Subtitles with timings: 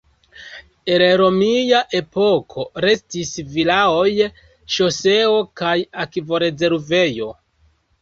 [0.93, 4.09] El romia epoko restis vilaoj,
[4.79, 7.35] ŝoseo, kaj akvorezervejo.